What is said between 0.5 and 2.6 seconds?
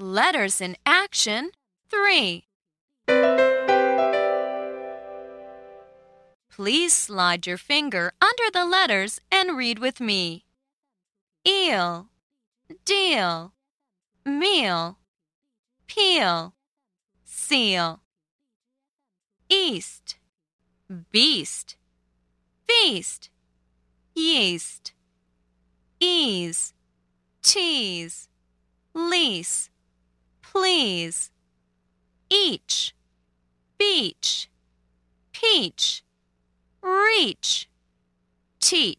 in action 3.